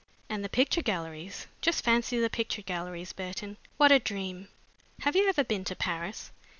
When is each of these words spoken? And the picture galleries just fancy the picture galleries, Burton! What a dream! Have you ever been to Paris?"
And 0.29 0.43
the 0.43 0.49
picture 0.49 0.81
galleries 0.81 1.45
just 1.61 1.83
fancy 1.83 2.19
the 2.19 2.27
picture 2.27 2.63
galleries, 2.63 3.13
Burton! 3.13 3.57
What 3.77 3.91
a 3.91 3.99
dream! 3.99 4.47
Have 5.01 5.15
you 5.15 5.29
ever 5.29 5.43
been 5.43 5.63
to 5.65 5.75
Paris?" 5.75 6.31